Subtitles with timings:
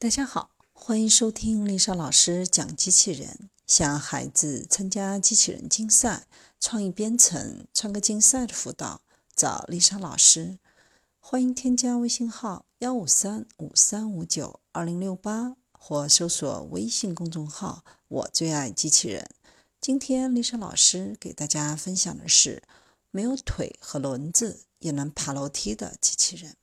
[0.00, 3.50] 大家好，欢迎收听丽莎老师讲机器人。
[3.66, 6.26] 想孩子参加机器人竞赛、
[6.58, 9.02] 创意编程、创客竞赛的辅导，
[9.36, 10.58] 找丽莎老师。
[11.18, 19.28] 欢迎添加微信号幺五三五三五九二零六八，或搜索微信公众号“我最爱机器人”。
[19.82, 22.62] 今天丽莎老师给大家分享的是
[23.10, 26.56] 没有腿和轮子也能爬楼梯的机器人。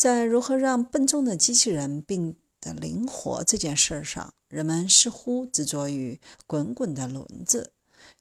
[0.00, 7.72] 在如何让笨重的机器人变得灵活这件事上，人们似乎执着于滚滚的轮子，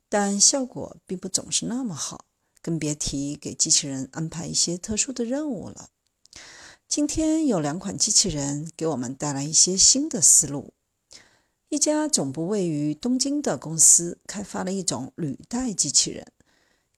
[0.09, 2.25] 但效果并不总是那么好，
[2.61, 5.91] 更别提给机器人安排一些特殊的任务了。
[6.85, 10.73] 今天有两款机器人给我们带来一些新的思路。
[11.69, 16.27] 一家总部位于东京的公司开发了一种履带机器人。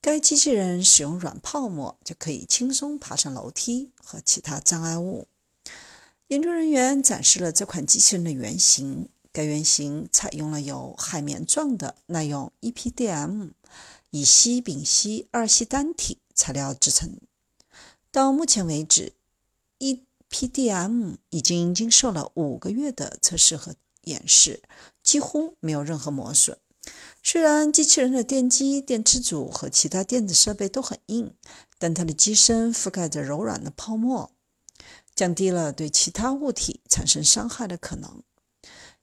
[0.01, 5.27] 该机器人使用软泡沫就可以轻松爬上楼梯和其他障碍物。
[6.27, 13.51] 研究人员展示了这款机器人的原型，该原型采用了由海绵状的耐用 EPDM
[14.09, 17.19] 乙烯丙烯二烯单体材料制成。
[18.11, 19.13] 到目前为止
[19.77, 24.63] ，EPDM 已经经受了五个月的测试和演示，
[25.03, 26.57] 几乎没有任何磨损。
[27.23, 31.33] 虽然机器人的电机、电池组和其他电子设备都很硬，
[31.77, 34.31] 但它的机身覆盖着柔软的泡沫，
[35.15, 38.23] 降低了对其他物体产生伤害的可能。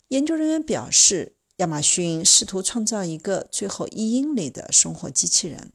[0.09, 5.73] 研究人员表示，亚马逊试图创造一个最后一英里的生活机器人，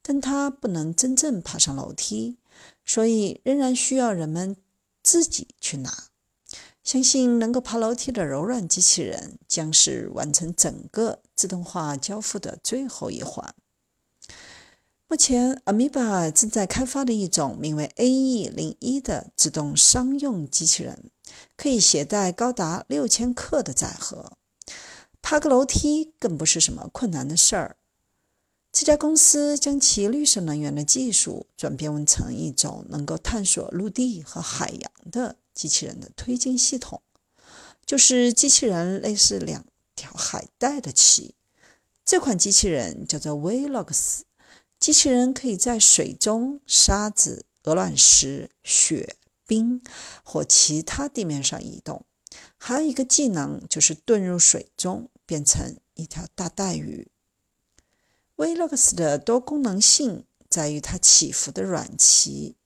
[0.00, 2.38] 但它不能真正爬上楼梯，
[2.84, 4.56] 所以仍然需要人们
[5.02, 6.11] 自己去拿。
[6.82, 13.54] 相信能够爬楼梯的柔软机器人将是完成整个自动化交付的最后一环。
[15.06, 21.10] 目前，Amoeba 正在开发的一种名为 AE01 的自动商用机器人，
[21.56, 24.32] 可以携带高达六千克的载荷，
[25.20, 27.76] 爬个楼梯更不是什么困难的事儿。
[28.72, 35.36] 这家公司将其绿色能源的技术转变成一种能够探索陆地和海洋的。
[35.54, 37.02] 机器人的推进系统，
[37.84, 41.34] 就是机器人类似两条海带的鳍。
[42.06, 44.22] 这款机器人叫做 Velox，
[44.80, 49.16] 机器人可以在水中、沙子、鹅卵石、雪、
[49.46, 49.82] 冰
[50.24, 52.06] 或其他地面上移动。
[52.56, 57.11] 还有一个技能就是遁入水中，变成一条大带鱼。
[58.42, 62.56] Velox 的多功能性在于它起伏的软鳍，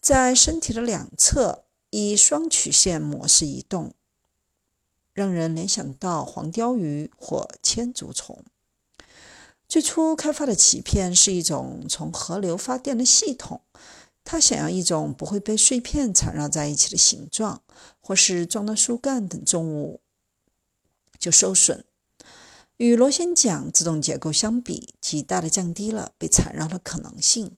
[0.00, 1.64] 在身体的两侧。
[1.90, 3.94] 以双曲线模式移动，
[5.14, 8.44] 让人联想到黄鲷鱼或千足虫。
[9.66, 13.62] 最初开发的鳍片是一种从河流发电的系统，
[14.22, 17.62] 它想要一种不会被碎片缠绕在一起的形状，
[18.02, 20.02] 或是撞到树干等重物
[21.18, 21.86] 就受损。
[22.78, 27.56] 与螺旋桨自动结构相比，极大的降低了被缠绕的可能性。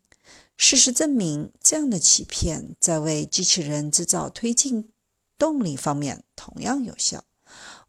[0.56, 4.90] 事实证明，这样的鳍片在为机器人制造推进
[5.38, 7.24] 动力方面同样有效。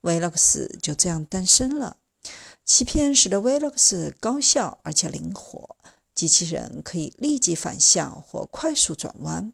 [0.02, 1.98] Velox 就这样诞生了。
[2.66, 5.78] 鳍片使得 Velox 高效而且灵活，
[6.14, 9.54] 机器人可以立即反向或快速转弯。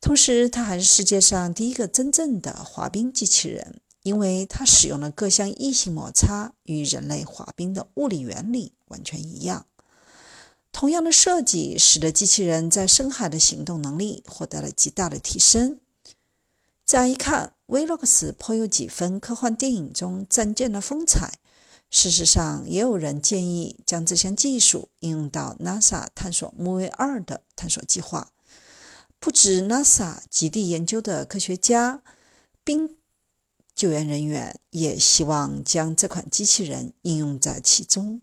[0.00, 9.66] 同时，它还是世界上第一个真正的滑冰机器人，因为它使用了各项异性摩擦，与人类滑冰的物理原理完全一样。
[10.72, 15.80] 同样的设计使得机器人在深海的行动能力获得了极大的提升。
[16.86, 21.34] 乍一看，Velox 颇有几分科幻电影中战舰的风采。
[21.90, 28.30] 事实上，也有人建议将这项技术应用到 NASA 探索木卫二的探索计划。
[29.18, 32.02] 不止 NASA 极地研究的科学家、
[32.62, 32.96] 冰
[33.80, 38.20] 救援人员也希望将这款机器人应用在其中。